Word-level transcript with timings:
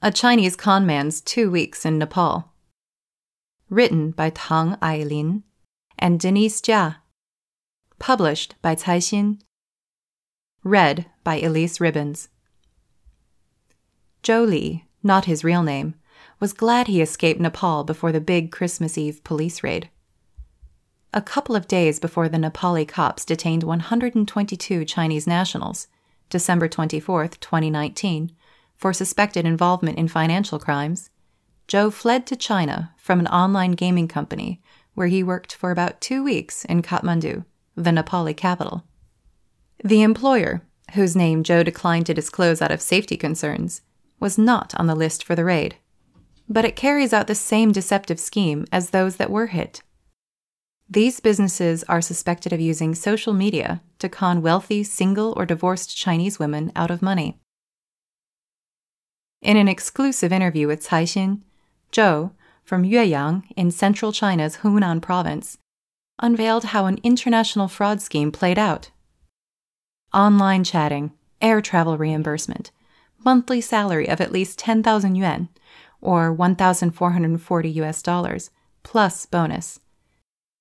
A 0.00 0.12
Chinese 0.12 0.54
Conman's 0.54 1.20
Two 1.20 1.50
Weeks 1.50 1.84
in 1.84 1.98
Nepal. 1.98 2.52
Written 3.68 4.12
by 4.12 4.30
Tang 4.30 4.76
Ailin 4.76 5.42
and 5.98 6.20
Denise 6.20 6.60
Jia. 6.60 6.98
Published 7.98 8.54
by 8.62 8.76
Caixin. 8.76 9.40
Read 10.62 11.06
by 11.24 11.40
Elyse 11.40 11.80
Ribbons. 11.80 12.28
Zhou 14.22 14.46
Li, 14.48 14.84
not 15.02 15.24
his 15.24 15.42
real 15.42 15.64
name, 15.64 15.96
was 16.38 16.52
glad 16.52 16.86
he 16.86 17.02
escaped 17.02 17.40
Nepal 17.40 17.82
before 17.82 18.12
the 18.12 18.20
big 18.20 18.52
Christmas 18.52 18.96
Eve 18.96 19.24
police 19.24 19.64
raid. 19.64 19.90
A 21.12 21.20
couple 21.20 21.56
of 21.56 21.66
days 21.66 21.98
before 21.98 22.28
the 22.28 22.38
Nepali 22.38 22.86
cops 22.86 23.24
detained 23.24 23.64
122 23.64 24.84
Chinese 24.84 25.26
nationals, 25.26 25.88
December 26.30 26.68
24, 26.68 27.26
2019, 27.26 28.30
for 28.78 28.94
suspected 28.94 29.44
involvement 29.44 29.98
in 29.98 30.08
financial 30.08 30.58
crimes, 30.58 31.10
Zhou 31.68 31.92
fled 31.92 32.26
to 32.28 32.36
China 32.36 32.94
from 32.96 33.20
an 33.20 33.26
online 33.26 33.72
gaming 33.72 34.08
company 34.08 34.62
where 34.94 35.08
he 35.08 35.22
worked 35.22 35.54
for 35.54 35.70
about 35.70 36.00
two 36.00 36.24
weeks 36.24 36.64
in 36.64 36.80
Kathmandu, 36.80 37.44
the 37.76 37.90
Nepali 37.90 38.34
capital. 38.34 38.84
The 39.84 40.00
employer, 40.00 40.62
whose 40.94 41.14
name 41.14 41.44
Zhou 41.44 41.62
declined 41.62 42.06
to 42.06 42.14
disclose 42.14 42.62
out 42.62 42.72
of 42.72 42.80
safety 42.80 43.18
concerns, 43.18 43.82
was 44.18 44.38
not 44.38 44.74
on 44.76 44.86
the 44.86 44.96
list 44.96 45.22
for 45.22 45.34
the 45.34 45.44
raid 45.44 45.76
but 46.48 46.64
it 46.64 46.76
carries 46.76 47.12
out 47.12 47.26
the 47.26 47.34
same 47.34 47.72
deceptive 47.72 48.18
scheme 48.18 48.64
as 48.72 48.90
those 48.90 49.16
that 49.16 49.30
were 49.30 49.48
hit. 49.48 49.82
These 50.88 51.20
businesses 51.20 51.84
are 51.84 52.00
suspected 52.00 52.52
of 52.52 52.60
using 52.60 52.94
social 52.94 53.34
media 53.34 53.82
to 53.98 54.08
con 54.08 54.40
wealthy 54.40 54.82
single 54.82 55.34
or 55.36 55.44
divorced 55.44 55.94
Chinese 55.94 56.38
women 56.38 56.72
out 56.74 56.90
of 56.90 57.02
money. 57.02 57.38
In 59.40 59.56
an 59.56 59.68
exclusive 59.68 60.32
interview 60.32 60.66
with 60.66 60.86
Caixin, 60.86 61.42
Zhou, 61.92 62.32
from 62.64 62.82
Yueyang 62.82 63.44
in 63.56 63.70
central 63.70 64.12
China's 64.12 64.58
Hunan 64.58 65.00
province, 65.00 65.58
unveiled 66.18 66.64
how 66.64 66.86
an 66.86 66.98
international 67.04 67.68
fraud 67.68 68.02
scheme 68.02 68.32
played 68.32 68.58
out. 68.58 68.90
Online 70.12 70.64
chatting, 70.64 71.12
air 71.40 71.60
travel 71.60 71.96
reimbursement, 71.96 72.72
monthly 73.24 73.60
salary 73.60 74.08
of 74.08 74.20
at 74.20 74.32
least 74.32 74.58
10,000 74.58 75.14
yuan, 75.14 75.48
or 76.00 76.32
1,440 76.32 77.70
US 77.70 78.02
dollars, 78.02 78.50
plus 78.82 79.24
bonus. 79.24 79.80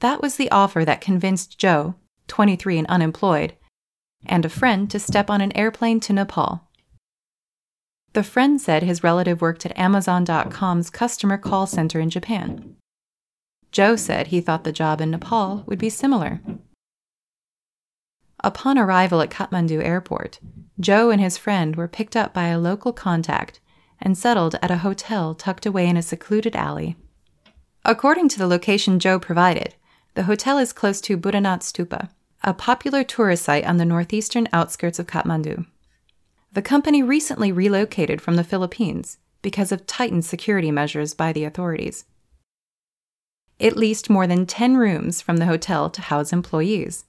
That 0.00 0.20
was 0.20 0.36
the 0.36 0.50
offer 0.50 0.84
that 0.84 1.00
convinced 1.00 1.58
Zhou, 1.58 1.94
23 2.28 2.78
and 2.78 2.86
unemployed, 2.88 3.54
and 4.26 4.44
a 4.44 4.50
friend 4.50 4.90
to 4.90 4.98
step 4.98 5.30
on 5.30 5.40
an 5.40 5.56
airplane 5.56 6.00
to 6.00 6.12
Nepal. 6.12 6.67
The 8.14 8.22
friend 8.22 8.60
said 8.60 8.82
his 8.82 9.04
relative 9.04 9.40
worked 9.40 9.66
at 9.66 9.78
Amazon.com's 9.78 10.90
customer 10.90 11.38
call 11.38 11.66
center 11.66 12.00
in 12.00 12.10
Japan. 12.10 12.76
Zhou 13.72 13.98
said 13.98 14.28
he 14.28 14.40
thought 14.40 14.64
the 14.64 14.72
job 14.72 15.00
in 15.00 15.10
Nepal 15.10 15.62
would 15.66 15.78
be 15.78 15.90
similar. 15.90 16.40
Upon 18.42 18.78
arrival 18.78 19.20
at 19.20 19.30
Kathmandu 19.30 19.84
airport, 19.84 20.40
Zhou 20.80 21.12
and 21.12 21.20
his 21.20 21.36
friend 21.36 21.76
were 21.76 21.88
picked 21.88 22.16
up 22.16 22.32
by 22.32 22.46
a 22.46 22.58
local 22.58 22.92
contact 22.92 23.60
and 24.00 24.16
settled 24.16 24.54
at 24.62 24.70
a 24.70 24.78
hotel 24.78 25.34
tucked 25.34 25.66
away 25.66 25.86
in 25.86 25.96
a 25.96 26.02
secluded 26.02 26.54
alley. 26.54 26.96
According 27.84 28.28
to 28.28 28.38
the 28.38 28.46
location 28.46 28.98
Zhou 28.98 29.20
provided, 29.20 29.74
the 30.14 30.24
hotel 30.24 30.58
is 30.58 30.72
close 30.72 31.00
to 31.02 31.18
Boudhanath 31.18 31.62
Stupa, 31.62 32.10
a 32.42 32.54
popular 32.54 33.04
tourist 33.04 33.44
site 33.44 33.66
on 33.66 33.76
the 33.76 33.84
northeastern 33.84 34.48
outskirts 34.52 34.98
of 34.98 35.06
Kathmandu. 35.06 35.66
The 36.52 36.62
company 36.62 37.02
recently 37.02 37.52
relocated 37.52 38.20
from 38.20 38.36
the 38.36 38.44
Philippines 38.44 39.18
because 39.42 39.70
of 39.70 39.86
tightened 39.86 40.24
security 40.24 40.70
measures 40.70 41.14
by 41.14 41.32
the 41.32 41.44
authorities. 41.44 42.04
It 43.58 43.76
leased 43.76 44.08
more 44.08 44.26
than 44.26 44.46
10 44.46 44.76
rooms 44.76 45.20
from 45.20 45.36
the 45.36 45.46
hotel 45.46 45.90
to 45.90 46.00
house 46.00 46.32
employees. 46.32 47.04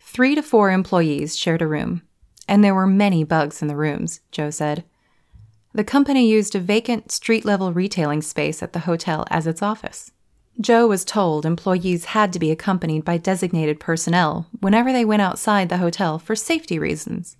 Three 0.00 0.34
to 0.34 0.42
four 0.42 0.70
employees 0.70 1.36
shared 1.36 1.62
a 1.62 1.66
room, 1.66 2.02
and 2.46 2.62
there 2.62 2.74
were 2.74 2.86
many 2.86 3.24
bugs 3.24 3.62
in 3.62 3.68
the 3.68 3.76
rooms, 3.76 4.20
Zhou 4.32 4.52
said. 4.52 4.84
The 5.72 5.84
company 5.84 6.28
used 6.28 6.54
a 6.54 6.60
vacant 6.60 7.10
street 7.10 7.44
level 7.44 7.72
retailing 7.72 8.22
space 8.22 8.62
at 8.62 8.72
the 8.72 8.80
hotel 8.80 9.24
as 9.30 9.46
its 9.46 9.62
office. 9.62 10.10
Zhou 10.60 10.88
was 10.88 11.04
told 11.04 11.46
employees 11.46 12.06
had 12.06 12.32
to 12.32 12.38
be 12.38 12.50
accompanied 12.50 13.04
by 13.04 13.16
designated 13.16 13.80
personnel 13.80 14.46
whenever 14.60 14.92
they 14.92 15.04
went 15.04 15.22
outside 15.22 15.68
the 15.68 15.78
hotel 15.78 16.18
for 16.18 16.36
safety 16.36 16.78
reasons. 16.78 17.36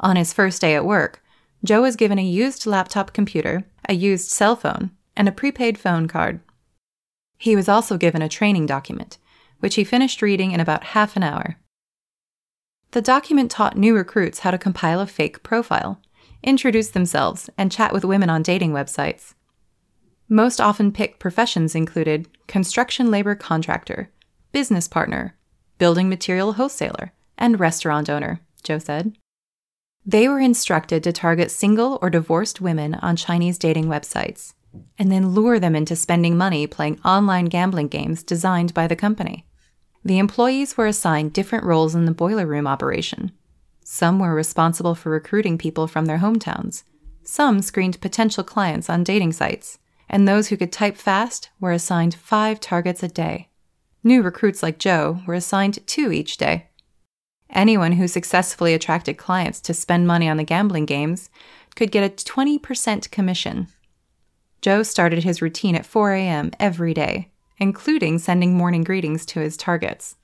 On 0.00 0.16
his 0.16 0.32
first 0.32 0.60
day 0.60 0.74
at 0.74 0.84
work, 0.84 1.22
Zhou 1.66 1.82
was 1.82 1.96
given 1.96 2.18
a 2.18 2.22
used 2.22 2.66
laptop 2.66 3.12
computer, 3.12 3.64
a 3.88 3.94
used 3.94 4.30
cell 4.30 4.56
phone, 4.56 4.90
and 5.16 5.28
a 5.28 5.32
prepaid 5.32 5.78
phone 5.78 6.08
card. 6.08 6.40
He 7.38 7.54
was 7.54 7.68
also 7.68 7.96
given 7.96 8.22
a 8.22 8.28
training 8.28 8.66
document, 8.66 9.18
which 9.60 9.74
he 9.76 9.84
finished 9.84 10.22
reading 10.22 10.52
in 10.52 10.60
about 10.60 10.84
half 10.84 11.16
an 11.16 11.22
hour. 11.22 11.58
The 12.92 13.02
document 13.02 13.50
taught 13.50 13.76
new 13.76 13.94
recruits 13.94 14.40
how 14.40 14.50
to 14.50 14.58
compile 14.58 15.00
a 15.00 15.06
fake 15.06 15.42
profile 15.42 16.00
introduce 16.42 16.88
themselves, 16.90 17.50
and 17.58 17.70
chat 17.70 17.92
with 17.92 18.04
women 18.04 18.30
on 18.30 18.42
dating 18.42 18.72
websites. 18.72 19.34
Most 20.28 20.60
often 20.60 20.92
picked 20.92 21.18
professions 21.18 21.74
included 21.74 22.28
construction 22.46 23.10
labor 23.10 23.34
contractor, 23.34 24.10
business 24.52 24.88
partner, 24.88 25.36
building 25.78 26.08
material 26.08 26.54
wholesaler, 26.54 27.12
and 27.36 27.60
restaurant 27.60 28.08
owner, 28.08 28.40
Zhou 28.62 28.80
said. 28.80 29.16
They 30.04 30.28
were 30.28 30.40
instructed 30.40 31.02
to 31.04 31.12
target 31.12 31.50
single 31.50 31.98
or 32.02 32.10
divorced 32.10 32.60
women 32.60 32.94
on 32.94 33.16
Chinese 33.16 33.58
dating 33.58 33.86
websites 33.86 34.54
and 34.98 35.10
then 35.10 35.30
lure 35.30 35.58
them 35.58 35.74
into 35.74 35.96
spending 35.96 36.36
money 36.36 36.66
playing 36.66 37.00
online 37.04 37.46
gambling 37.46 37.88
games 37.88 38.22
designed 38.22 38.72
by 38.72 38.86
the 38.86 38.96
company. 38.96 39.46
The 40.04 40.18
employees 40.18 40.76
were 40.76 40.86
assigned 40.86 41.32
different 41.32 41.64
roles 41.64 41.94
in 41.94 42.04
the 42.04 42.12
boiler 42.12 42.46
room 42.46 42.66
operation 42.66 43.32
some 43.92 44.20
were 44.20 44.36
responsible 44.36 44.94
for 44.94 45.10
recruiting 45.10 45.58
people 45.58 45.88
from 45.88 46.06
their 46.06 46.18
hometowns. 46.18 46.84
Some 47.24 47.60
screened 47.60 48.00
potential 48.00 48.44
clients 48.44 48.88
on 48.88 49.02
dating 49.02 49.32
sites, 49.32 49.80
and 50.08 50.28
those 50.28 50.46
who 50.46 50.56
could 50.56 50.70
type 50.70 50.96
fast 50.96 51.50
were 51.58 51.72
assigned 51.72 52.14
five 52.14 52.60
targets 52.60 53.02
a 53.02 53.08
day. 53.08 53.48
New 54.04 54.22
recruits 54.22 54.62
like 54.62 54.78
Zhou 54.78 55.26
were 55.26 55.34
assigned 55.34 55.84
two 55.88 56.12
each 56.12 56.36
day. 56.36 56.69
Anyone 57.52 57.92
who 57.92 58.06
successfully 58.06 58.74
attracted 58.74 59.16
clients 59.16 59.60
to 59.62 59.74
spend 59.74 60.06
money 60.06 60.28
on 60.28 60.36
the 60.36 60.44
gambling 60.44 60.86
games 60.86 61.30
could 61.74 61.90
get 61.90 62.04
a 62.04 62.14
20% 62.14 63.10
commission. 63.10 63.68
Zhou 64.62 64.84
started 64.84 65.24
his 65.24 65.42
routine 65.42 65.74
at 65.74 65.86
4 65.86 66.12
a.m. 66.14 66.50
every 66.60 66.94
day, 66.94 67.30
including 67.58 68.18
sending 68.18 68.56
morning 68.56 68.84
greetings 68.84 69.24
to 69.26 69.40
his 69.40 69.56
targets. 69.56 70.16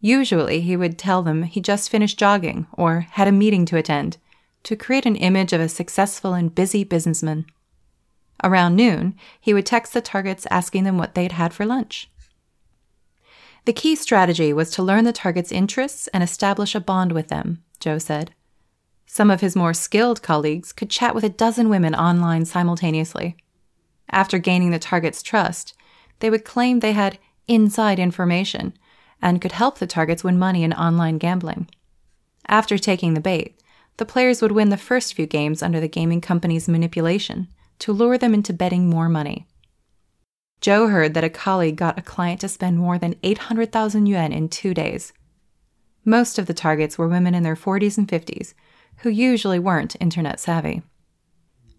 Usually, 0.00 0.60
he 0.60 0.76
would 0.76 0.98
tell 0.98 1.22
them 1.22 1.44
he 1.44 1.60
just 1.60 1.90
finished 1.90 2.18
jogging 2.18 2.66
or 2.72 3.06
had 3.12 3.28
a 3.28 3.32
meeting 3.32 3.64
to 3.66 3.76
attend 3.76 4.18
to 4.64 4.76
create 4.76 5.06
an 5.06 5.16
image 5.16 5.52
of 5.52 5.60
a 5.60 5.68
successful 5.68 6.34
and 6.34 6.54
busy 6.54 6.84
businessman. 6.84 7.46
Around 8.42 8.76
noon, 8.76 9.14
he 9.40 9.54
would 9.54 9.66
text 9.66 9.92
the 9.92 10.00
targets 10.00 10.46
asking 10.50 10.84
them 10.84 10.98
what 10.98 11.14
they'd 11.14 11.32
had 11.32 11.54
for 11.54 11.64
lunch. 11.64 12.10
The 13.64 13.72
key 13.72 13.96
strategy 13.96 14.52
was 14.52 14.70
to 14.72 14.82
learn 14.82 15.04
the 15.04 15.12
target's 15.12 15.50
interests 15.50 16.06
and 16.08 16.22
establish 16.22 16.74
a 16.74 16.80
bond 16.80 17.12
with 17.12 17.28
them, 17.28 17.62
Zhou 17.80 18.00
said. 18.00 18.34
Some 19.06 19.30
of 19.30 19.40
his 19.40 19.56
more 19.56 19.72
skilled 19.72 20.22
colleagues 20.22 20.72
could 20.72 20.90
chat 20.90 21.14
with 21.14 21.24
a 21.24 21.30
dozen 21.30 21.68
women 21.68 21.94
online 21.94 22.44
simultaneously. 22.44 23.36
After 24.10 24.38
gaining 24.38 24.70
the 24.70 24.78
target's 24.78 25.22
trust, 25.22 25.74
they 26.18 26.28
would 26.28 26.44
claim 26.44 26.80
they 26.80 26.92
had 26.92 27.18
inside 27.48 27.98
information 27.98 28.74
and 29.22 29.40
could 29.40 29.52
help 29.52 29.78
the 29.78 29.86
targets 29.86 30.22
win 30.22 30.38
money 30.38 30.62
in 30.62 30.72
online 30.74 31.16
gambling. 31.18 31.68
After 32.46 32.76
taking 32.76 33.14
the 33.14 33.20
bait, 33.20 33.58
the 33.96 34.04
players 34.04 34.42
would 34.42 34.52
win 34.52 34.68
the 34.68 34.76
first 34.76 35.14
few 35.14 35.26
games 35.26 35.62
under 35.62 35.80
the 35.80 35.88
gaming 35.88 36.20
company's 36.20 36.68
manipulation 36.68 37.48
to 37.78 37.92
lure 37.92 38.18
them 38.18 38.34
into 38.34 38.52
betting 38.52 38.90
more 38.90 39.08
money. 39.08 39.46
Zhou 40.60 40.90
heard 40.90 41.12
that 41.12 41.24
a 41.24 41.28
colleague 41.28 41.76
got 41.76 41.98
a 41.98 42.02
client 42.02 42.40
to 42.40 42.48
spend 42.48 42.78
more 42.78 42.96
than 42.96 43.16
800,000 43.22 44.06
yuan 44.06 44.32
in 44.32 44.48
two 44.48 44.72
days. 44.72 45.12
Most 46.06 46.38
of 46.38 46.46
the 46.46 46.54
targets 46.54 46.96
were 46.96 47.06
women 47.06 47.34
in 47.34 47.42
their 47.42 47.54
40s 47.54 47.98
and 47.98 48.08
50s, 48.08 48.54
who 48.98 49.10
usually 49.10 49.58
weren't 49.58 49.96
internet 50.00 50.40
savvy. 50.40 50.82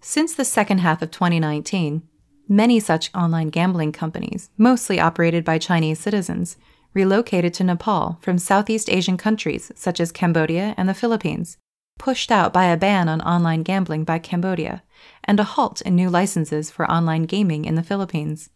Since 0.01 0.35
the 0.35 0.45
second 0.45 0.79
half 0.79 1.01
of 1.01 1.09
2019, 1.09 2.03
many 2.47 2.79
such 2.79 3.09
online 3.15 3.49
gambling 3.49 3.91
companies, 3.91 4.51
mostly 4.55 4.99
operated 4.99 5.43
by 5.43 5.57
Chinese 5.57 5.99
citizens, 5.99 6.57
relocated 6.93 7.55
to 7.55 7.63
Nepal 7.63 8.19
from 8.21 8.37
Southeast 8.37 8.89
Asian 8.89 9.17
countries 9.17 9.71
such 9.75 9.99
as 9.99 10.11
Cambodia 10.11 10.75
and 10.77 10.87
the 10.87 10.93
Philippines, 10.93 11.57
pushed 11.97 12.31
out 12.31 12.53
by 12.53 12.65
a 12.65 12.77
ban 12.77 13.09
on 13.09 13.21
online 13.21 13.63
gambling 13.63 14.03
by 14.03 14.19
Cambodia 14.19 14.83
and 15.23 15.39
a 15.39 15.43
halt 15.43 15.81
in 15.81 15.95
new 15.95 16.09
licenses 16.09 16.69
for 16.69 16.89
online 16.89 17.23
gaming 17.23 17.65
in 17.65 17.75
the 17.75 17.83
Philippines. 17.83 18.49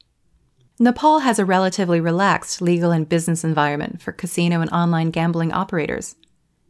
Nepal 0.82 1.20
has 1.20 1.38
a 1.40 1.44
relatively 1.46 2.00
relaxed 2.00 2.62
legal 2.62 2.92
and 2.92 3.10
business 3.10 3.44
environment 3.44 4.02
for 4.02 4.14
casino 4.14 4.62
and 4.62 4.72
online 4.72 5.12
gambling 5.12 5.52
operators. 5.52 6.16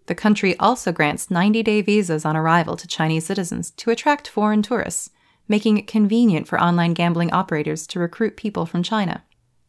The 0.08 0.16
country 0.16 0.58
also 0.58 0.92
grants 0.92 1.30
90 1.30 1.62
day 1.62 1.84
visas 1.84 2.26
on 2.26 2.36
arrival 2.36 2.76
to 2.78 2.88
Chinese 2.88 3.28
citizens 3.28 3.70
to 3.78 3.92
attract 3.92 4.28
foreign 4.28 4.64
tourists, 4.64 5.12
making 5.48 5.78
it 5.78 5.86
convenient 5.86 6.48
for 6.48 6.60
online 6.60 6.96
gambling 6.96 7.32
operators 7.32 7.86
to 7.86 8.00
recruit 8.00 8.36
people 8.36 8.66
from 8.66 8.82
China. 8.82 9.24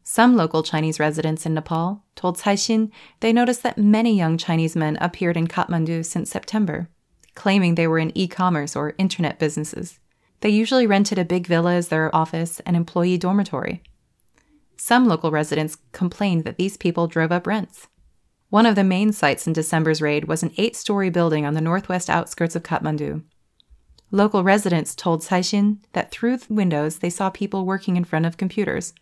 Some 0.04 0.34
local 0.36 0.62
Chinese 0.62 0.98
residents 0.98 1.44
in 1.44 1.52
Nepal 1.52 2.02
told 2.16 2.38
Caixin 2.38 2.90
they 3.20 3.34
noticed 3.34 3.62
that 3.62 3.76
many 3.76 4.16
young 4.16 4.38
Chinese 4.38 4.74
men 4.74 4.96
appeared 5.02 5.36
in 5.36 5.48
Kathmandu 5.48 6.02
since 6.02 6.30
September, 6.30 6.88
claiming 7.34 7.74
they 7.74 7.86
were 7.86 7.98
in 7.98 8.16
e 8.16 8.26
commerce 8.26 8.74
or 8.74 8.94
internet 8.96 9.38
businesses. 9.38 9.98
They 10.40 10.48
usually 10.48 10.86
rented 10.86 11.18
a 11.18 11.26
big 11.26 11.46
villa 11.46 11.74
as 11.74 11.88
their 11.88 12.14
office 12.16 12.60
and 12.60 12.74
employee 12.74 13.18
dormitory. 13.18 13.82
Some 14.82 15.06
local 15.06 15.30
residents 15.30 15.76
complained 15.92 16.44
that 16.44 16.56
these 16.56 16.78
people 16.78 17.06
drove 17.06 17.30
up 17.30 17.46
rents. 17.46 17.86
One 18.48 18.64
of 18.64 18.76
the 18.76 18.82
main 18.82 19.12
sites 19.12 19.46
in 19.46 19.52
December's 19.52 20.00
raid 20.00 20.24
was 20.24 20.42
an 20.42 20.54
eight 20.56 20.74
story 20.74 21.10
building 21.10 21.44
on 21.44 21.52
the 21.52 21.60
northwest 21.60 22.08
outskirts 22.08 22.56
of 22.56 22.62
Kathmandu. 22.62 23.22
Local 24.10 24.42
residents 24.42 24.94
told 24.94 25.20
Caixin 25.20 25.80
that 25.92 26.10
through 26.10 26.38
the 26.38 26.54
windows 26.54 26.98
they 26.98 27.10
saw 27.10 27.28
people 27.28 27.66
working 27.66 27.98
in 27.98 28.04
front 28.04 28.24
of 28.24 28.38
computers. 28.38 28.94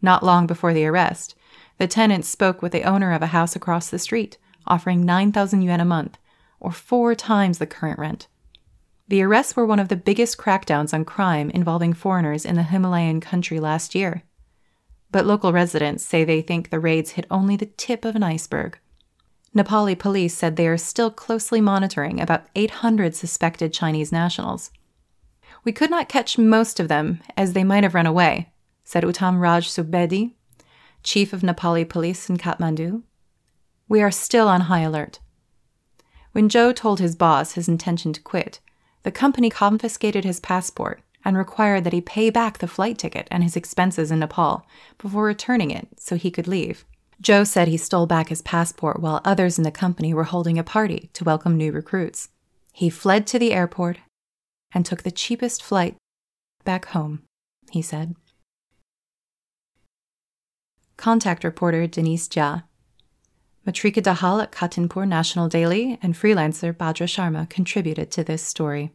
Not 0.00 0.22
long 0.22 0.46
before 0.46 0.72
the 0.72 0.86
arrest, 0.86 1.34
the 1.78 1.88
tenants 1.88 2.28
spoke 2.28 2.62
with 2.62 2.70
the 2.70 2.84
owner 2.84 3.12
of 3.12 3.22
a 3.22 3.34
house 3.34 3.56
across 3.56 3.90
the 3.90 3.98
street, 3.98 4.38
offering 4.68 5.04
9,000 5.04 5.62
yuan 5.62 5.80
a 5.80 5.84
month, 5.84 6.16
or 6.60 6.70
four 6.70 7.16
times 7.16 7.58
the 7.58 7.66
current 7.66 7.98
rent. 7.98 8.28
The 9.08 9.20
arrests 9.22 9.56
were 9.56 9.66
one 9.66 9.80
of 9.80 9.88
the 9.88 9.96
biggest 9.96 10.38
crackdowns 10.38 10.94
on 10.94 11.04
crime 11.04 11.50
involving 11.50 11.92
foreigners 11.92 12.44
in 12.44 12.54
the 12.54 12.62
Himalayan 12.62 13.20
country 13.20 13.58
last 13.58 13.96
year. 13.96 14.22
But 15.10 15.26
local 15.26 15.52
residents 15.52 16.04
say 16.04 16.24
they 16.24 16.42
think 16.42 16.70
the 16.70 16.80
raids 16.80 17.12
hit 17.12 17.26
only 17.30 17.56
the 17.56 17.66
tip 17.66 18.04
of 18.04 18.16
an 18.16 18.22
iceberg. 18.22 18.78
Nepali 19.54 19.98
police 19.98 20.34
said 20.34 20.56
they 20.56 20.68
are 20.68 20.76
still 20.76 21.10
closely 21.10 21.60
monitoring 21.60 22.20
about 22.20 22.46
800 22.54 23.14
suspected 23.14 23.72
Chinese 23.72 24.12
nationals. 24.12 24.70
We 25.64 25.72
could 25.72 25.90
not 25.90 26.08
catch 26.08 26.36
most 26.36 26.78
of 26.78 26.88
them, 26.88 27.20
as 27.36 27.52
they 27.52 27.64
might 27.64 27.82
have 27.82 27.94
run 27.94 28.06
away, 28.06 28.52
said 28.84 29.02
Uttam 29.02 29.40
Raj 29.40 29.68
Subedi, 29.68 30.34
chief 31.02 31.32
of 31.32 31.40
Nepali 31.40 31.88
police 31.88 32.28
in 32.28 32.36
Kathmandu. 32.36 33.02
We 33.88 34.02
are 34.02 34.10
still 34.10 34.48
on 34.48 34.62
high 34.62 34.80
alert. 34.80 35.20
When 36.32 36.50
Zhou 36.50 36.74
told 36.74 37.00
his 37.00 37.16
boss 37.16 37.52
his 37.52 37.68
intention 37.68 38.12
to 38.12 38.20
quit, 38.20 38.60
the 39.04 39.10
company 39.10 39.48
confiscated 39.48 40.24
his 40.24 40.40
passport 40.40 41.00
and 41.26 41.36
required 41.36 41.82
that 41.82 41.92
he 41.92 42.00
pay 42.00 42.30
back 42.30 42.58
the 42.58 42.68
flight 42.68 42.96
ticket 42.96 43.26
and 43.32 43.42
his 43.42 43.56
expenses 43.56 44.12
in 44.12 44.20
Nepal 44.20 44.64
before 44.96 45.24
returning 45.24 45.72
it 45.72 45.88
so 45.98 46.14
he 46.14 46.30
could 46.30 46.46
leave. 46.46 46.84
Zhou 47.20 47.44
said 47.44 47.66
he 47.66 47.76
stole 47.76 48.06
back 48.06 48.28
his 48.28 48.42
passport 48.42 49.00
while 49.00 49.20
others 49.24 49.58
in 49.58 49.64
the 49.64 49.72
company 49.72 50.14
were 50.14 50.24
holding 50.24 50.56
a 50.56 50.62
party 50.62 51.10
to 51.14 51.24
welcome 51.24 51.56
new 51.56 51.72
recruits. 51.72 52.28
He 52.72 52.88
fled 52.88 53.26
to 53.26 53.40
the 53.40 53.52
airport 53.52 53.98
and 54.72 54.86
took 54.86 55.02
the 55.02 55.10
cheapest 55.10 55.64
flight 55.64 55.96
back 56.62 56.86
home, 56.86 57.22
he 57.72 57.82
said. 57.82 58.14
Contact 60.96 61.42
reporter 61.42 61.88
Denise 61.88 62.28
Jia. 62.28 62.62
Matrika 63.66 64.00
Dahal 64.00 64.40
at 64.40 64.52
Kantipur 64.52 65.08
National 65.08 65.48
Daily 65.48 65.98
and 66.00 66.14
freelancer 66.14 66.72
Bhadra 66.72 67.08
Sharma 67.08 67.50
contributed 67.50 68.12
to 68.12 68.22
this 68.22 68.42
story. 68.42 68.92